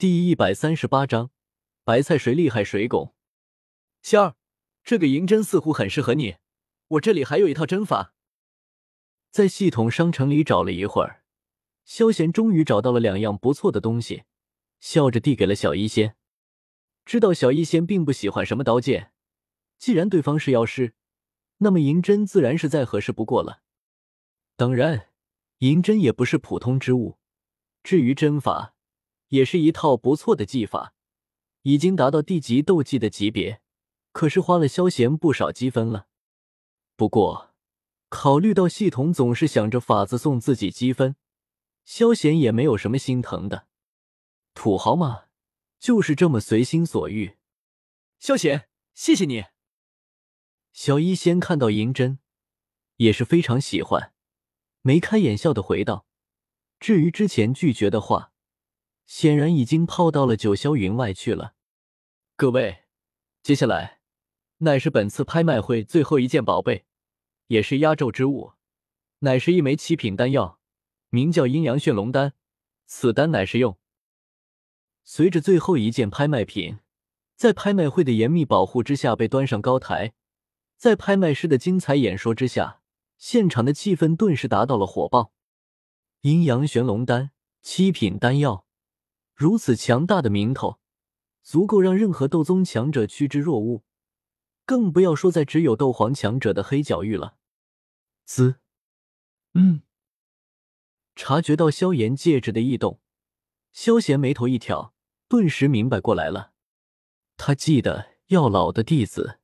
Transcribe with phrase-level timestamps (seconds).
[0.00, 1.30] 第一百三十八章，
[1.84, 3.14] 白菜谁厉害谁拱。
[4.00, 4.34] 仙儿，
[4.82, 6.36] 这个银针似乎很适合你，
[6.88, 8.14] 我这里还有一套针法。
[9.30, 11.22] 在系统商城里找了一会儿，
[11.84, 14.22] 萧贤终于找到了两样不错的东西，
[14.80, 16.16] 笑着递给了小医仙。
[17.04, 19.12] 知道小医仙并不喜欢什么刀剑，
[19.76, 20.94] 既然对方是药师，
[21.58, 23.60] 那么银针自然是再合适不过了。
[24.56, 25.10] 当然，
[25.58, 27.18] 银针也不是普通之物，
[27.82, 28.74] 至于针法。
[29.30, 30.94] 也是一套不错的技法，
[31.62, 33.60] 已经达到地级斗技的级别，
[34.12, 36.06] 可是花了萧贤不少积分了。
[36.96, 37.54] 不过，
[38.08, 41.16] 考虑到系统总是想着法子送自己积分，
[41.84, 43.66] 萧贤也没有什么心疼的。
[44.52, 45.26] 土豪嘛，
[45.78, 47.36] 就是这么随心所欲。
[48.18, 49.44] 萧贤，谢谢你。
[50.72, 52.18] 小医仙看到银针，
[52.96, 54.12] 也是非常喜欢，
[54.82, 56.06] 眉开眼笑的回道
[56.80, 58.29] ：“至于之前拒绝的话。”
[59.10, 61.54] 显然已经抛到了九霄云外去了。
[62.36, 62.84] 各位，
[63.42, 63.98] 接下来
[64.58, 66.84] 乃是本次拍卖会最后一件宝贝，
[67.48, 68.52] 也是压轴之物，
[69.18, 70.60] 乃是一枚七品丹药，
[71.08, 72.34] 名叫阴阳炫龙丹。
[72.86, 73.80] 此丹乃是用
[75.02, 76.78] 随着最后一件拍卖品，
[77.34, 80.14] 在拍卖会的严密保护之下被端上高台，
[80.76, 82.80] 在拍卖师的精彩演说之下，
[83.18, 85.32] 现场的气氛顿时达到了火爆。
[86.20, 88.68] 阴阳玄龙丹，七品丹药。
[89.40, 90.80] 如此强大的名头，
[91.42, 93.82] 足够让任何斗宗强者趋之若鹜，
[94.66, 97.38] 更不要说在只有斗皇强者的黑角域了。
[98.26, 98.56] 滋，
[99.54, 99.80] 嗯，
[101.16, 103.00] 察觉到萧炎戒指的异动，
[103.72, 104.92] 萧炎眉头一挑，
[105.26, 106.52] 顿时明白过来了。
[107.38, 109.38] 他记得药老的弟子，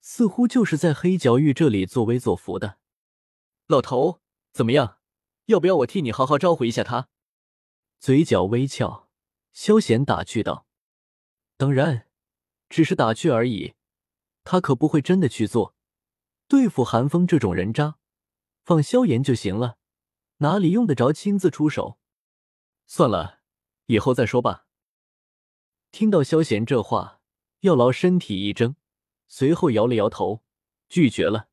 [0.00, 2.78] 似乎就是在黑角域这里作威作福的。
[3.68, 4.20] 老头，
[4.50, 4.98] 怎么样？
[5.44, 7.08] 要不要我替你好好招呼一下他？
[8.00, 9.06] 嘴角微翘。
[9.62, 10.66] 萧贤打趣道
[11.58, 12.08] ：“当然，
[12.70, 13.74] 只是打趣而已，
[14.42, 15.76] 他可不会真的去做。
[16.48, 17.98] 对付韩风这种人渣，
[18.62, 19.76] 放萧炎就行了，
[20.38, 21.98] 哪里用得着亲自出手？
[22.86, 23.40] 算了，
[23.84, 24.64] 以后再说吧。”
[25.92, 27.20] 听到萧贤这话，
[27.60, 28.76] 药老身体一怔，
[29.28, 30.42] 随后摇了摇头，
[30.88, 31.50] 拒绝了。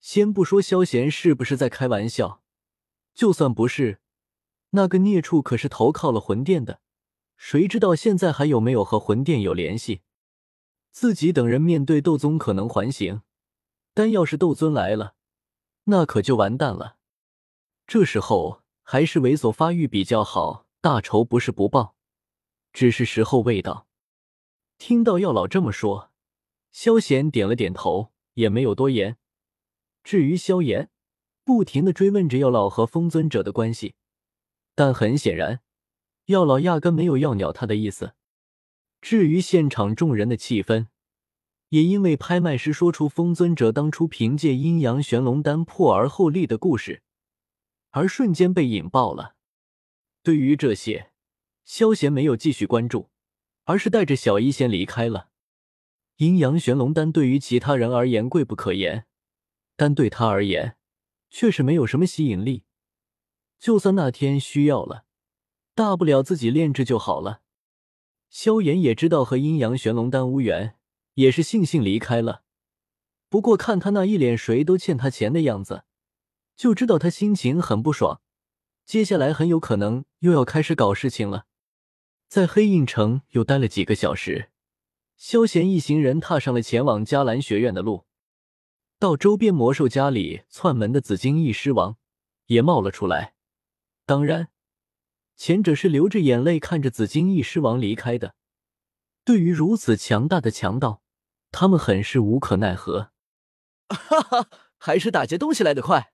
[0.00, 2.42] 先不说萧贤是不是在开玩笑，
[3.14, 4.00] 就算不是，
[4.70, 6.80] 那个孽畜可是投靠了魂殿的。
[7.44, 10.02] 谁知道现在还有没有和魂殿有联系？
[10.92, 13.22] 自己等人面对斗宗可能还行，
[13.92, 15.16] 但要是斗尊来了，
[15.86, 16.98] 那可就完蛋了。
[17.84, 21.96] 这时候还是猥琐发育比较好，大仇不是不报，
[22.72, 23.88] 只是时候未到。
[24.78, 26.12] 听到药老这么说，
[26.70, 29.18] 萧贤点了点头，也没有多言。
[30.04, 30.90] 至于萧炎，
[31.42, 33.96] 不停的追问着药老和风尊者的关系，
[34.76, 35.60] 但很显然。
[36.32, 38.14] 药老压根没有要鸟他的意思。
[39.00, 40.88] 至于现场众人的气氛，
[41.68, 47.02] 也因为拍卖师说出风尊者当初凭借阴阳玄龙丹破而后立的故事，
[47.90, 49.36] 而瞬间被引爆了。
[50.22, 51.10] 对于这些，
[51.64, 53.10] 萧贤没有继续关注，
[53.64, 55.30] 而是带着小医仙离开了。
[56.16, 59.06] 阴阳玄龙丹对于其他人而言贵不可言，
[59.76, 60.76] 但对他而言
[61.30, 62.64] 却是没有什么吸引力。
[63.58, 65.06] 就算那天需要了。
[65.74, 67.40] 大不了自己炼制就好了。
[68.28, 70.76] 萧炎也知道和阴阳玄龙丹无缘，
[71.14, 72.42] 也是悻悻离开了。
[73.28, 75.84] 不过看他那一脸谁都欠他钱的样子，
[76.56, 78.20] 就知道他心情很不爽。
[78.84, 81.46] 接下来很有可能又要开始搞事情了。
[82.28, 84.50] 在黑印城又待了几个小时，
[85.16, 88.06] 萧贤一行人踏上了前往迦兰学院的路。
[88.98, 91.96] 到周边魔兽家里窜门的紫金翼狮王
[92.46, 93.34] 也冒了出来，
[94.06, 94.48] 当然。
[95.42, 98.36] 前者是流着眼泪看着紫金翼狮王离开的，
[99.24, 101.02] 对于如此强大的强盗，
[101.50, 103.10] 他们很是无可奈何。
[103.88, 104.48] 哈哈，
[104.78, 106.12] 还是打劫东西来得快！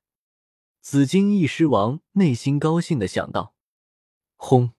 [0.81, 3.55] 紫金翼狮王内心高兴的想到。
[4.37, 4.73] 轰！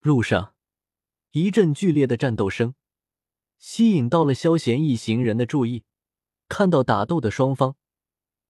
[0.00, 0.56] 路上
[1.30, 2.74] 一阵剧烈的战斗声
[3.58, 5.84] 吸引到了萧贤一行人的注意。
[6.48, 7.76] 看到打斗的双方，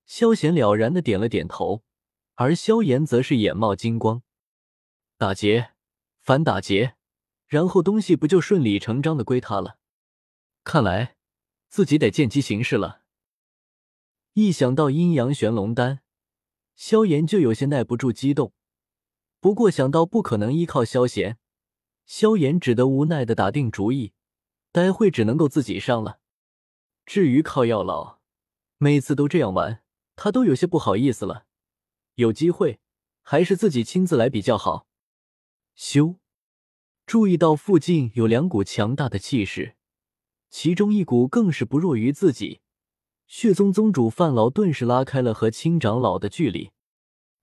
[0.07, 1.83] 萧贤了然的点了点头，
[2.37, 4.23] 而萧炎则是眼冒金光。
[5.23, 5.71] 打劫，
[6.21, 6.97] 反打劫，
[7.47, 9.79] 然后东西不就顺理成章的归他了？
[10.65, 11.15] 看来
[11.69, 13.03] 自己得见机行事了。
[14.33, 16.01] 一想到阴阳玄龙丹，
[16.75, 18.53] 萧炎就有些耐不住激动。
[19.39, 21.39] 不过想到不可能依靠萧贤，
[22.05, 24.15] 萧炎只得无奈的打定主意，
[24.73, 26.19] 待会只能够自己上了。
[27.07, 28.19] 至于靠药老，
[28.79, 29.85] 每次都这样玩，
[30.17, 31.47] 他都有些不好意思了。
[32.15, 32.81] 有机会，
[33.23, 34.89] 还是自己亲自来比较好。
[35.75, 36.19] 修，
[37.07, 39.77] 注意到附近有两股强大的气势，
[40.51, 42.61] 其中一股更是不弱于自己。
[43.27, 46.73] 血宗宗主范老顿时拉开了和青长老的距离。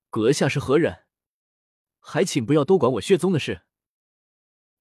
[0.10, 1.06] 阁下是何人？
[2.00, 3.64] 还请不要多管我血宗的事。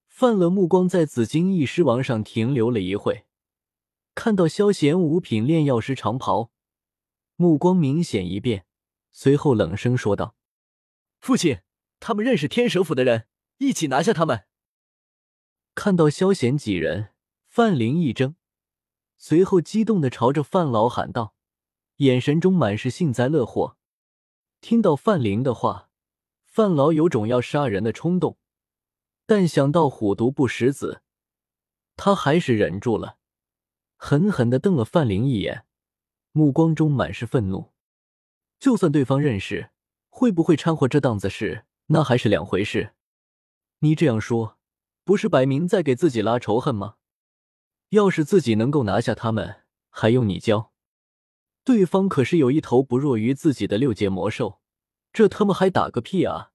[0.06, 3.26] 范乐目光在紫金翼狮王上停留了一会，
[4.14, 6.50] 看到萧贤五品炼药师长袍，
[7.36, 8.66] 目光明显一变，
[9.10, 10.34] 随后冷声说道
[11.20, 11.60] ：“父亲，
[12.00, 13.28] 他们认识天蛇府的人，
[13.58, 14.46] 一起拿下他们。”
[15.74, 17.10] 看到萧贤几人，
[17.46, 18.34] 范灵一怔，
[19.16, 21.34] 随后激动的朝着范老喊道，
[21.96, 23.76] 眼神中满是幸灾乐祸。
[24.60, 25.90] 听到范灵的话，
[26.44, 28.38] 范老有种要杀人的冲动。
[29.24, 31.02] 但想到虎毒不食子，
[31.96, 33.18] 他还是忍住了，
[33.96, 35.66] 狠狠的瞪了范灵一眼，
[36.32, 37.72] 目光中满是愤怒。
[38.58, 39.70] 就算对方认识，
[40.08, 42.94] 会不会掺和这档子事，那还是两回事。
[43.80, 44.58] 你这样说，
[45.04, 46.96] 不是摆明在给自己拉仇恨吗？
[47.90, 50.72] 要是自己能够拿下他们，还用你教？
[51.64, 54.60] 对方可是有一头不弱于自己的六阶魔兽，
[55.12, 56.52] 这他妈还打个屁啊！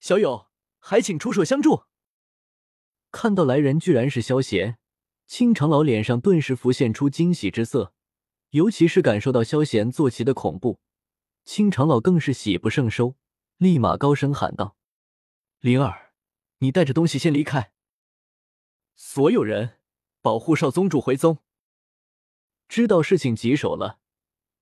[0.00, 0.48] 小友。
[0.84, 1.84] 还请出手相助。
[3.12, 4.78] 看到来人居然是萧贤，
[5.28, 7.94] 青长老脸上顿时浮现出惊喜之色，
[8.50, 10.80] 尤其是感受到萧贤坐骑的恐怖，
[11.44, 13.14] 青长老更是喜不胜收，
[13.58, 14.76] 立马高声喊道
[15.62, 16.01] ：“灵儿，
[16.62, 17.72] 你带着东西先离开。
[18.94, 19.80] 所有人
[20.20, 21.38] 保护少宗主回宗。”
[22.68, 23.98] 知道事情棘手了，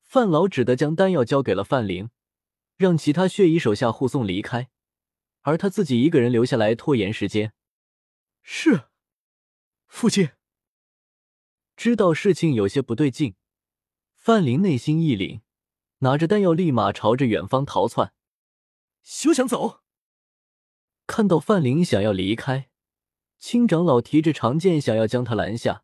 [0.03, 2.11] 范老只得将丹药交给了范灵，
[2.77, 4.71] 让其他血衣手下护送离开。
[5.43, 7.53] 而他自己一个人留下来拖延时间。
[8.43, 8.89] 是，
[9.87, 10.31] 父亲。
[11.77, 13.37] 知道事情有些不对劲，
[14.15, 15.43] 范林内心一凛，
[15.99, 18.13] 拿着丹药立马朝着远方逃窜。
[19.03, 19.83] 休想走！
[21.11, 22.71] 看到范林想要离开，
[23.37, 25.83] 青长老提着长剑想要将他拦下，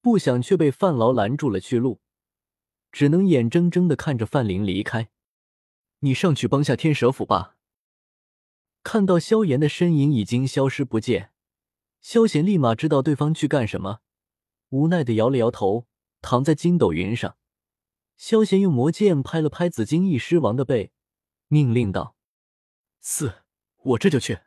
[0.00, 2.00] 不想却被范劳拦住了去路，
[2.92, 5.10] 只能眼睁睁的看着范林离开。
[5.98, 7.56] 你上去帮下天蛇府吧。
[8.84, 11.32] 看到萧炎的身影已经消失不见，
[12.00, 13.98] 萧贤立马知道对方去干什么，
[14.68, 15.88] 无奈的摇了摇头，
[16.20, 17.36] 躺在筋斗云上。
[18.16, 20.92] 萧贤用魔剑拍了拍紫金翼狮王的背，
[21.48, 22.14] 命令道
[23.02, 23.42] ：“四，
[23.78, 24.38] 我这就去。”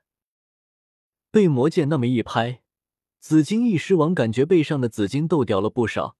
[1.35, 2.61] 被魔剑那么一拍，
[3.19, 6.15] 紫金翼狮王感觉背上的紫金豆掉了不少，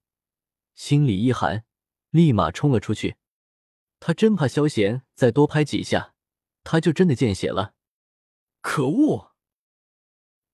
[0.74, 1.64] 心里一寒，
[2.10, 3.16] 立马冲了出去。
[4.02, 6.14] 他真怕萧贤再多拍几下，
[6.66, 7.76] 他就真的见血了。
[8.60, 9.32] 可恶！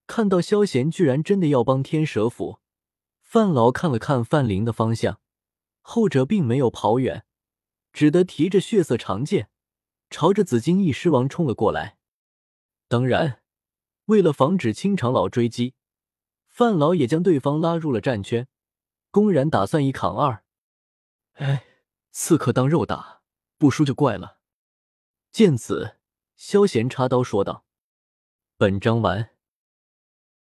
[0.06, 2.60] 看到萧贤居然真的要帮天蛇府，
[3.24, 5.20] 范老看了看范林的方向，
[5.82, 7.26] 后者并没有跑远，
[7.92, 9.50] 只得提着血色长剑，
[10.12, 11.98] 朝着紫金翼狮王冲了过来。
[12.88, 13.41] 当然，
[14.12, 15.74] 为了防止青长老追击，
[16.50, 18.46] 范老也将对方拉入了战圈，
[19.10, 20.44] 公然打算一扛二。
[21.36, 21.66] 哎，
[22.12, 23.22] 刺客当肉打，
[23.58, 24.40] 不输就怪了。
[25.32, 25.96] 见此，
[26.36, 27.64] 萧贤插刀说道。
[28.58, 29.31] 本章完。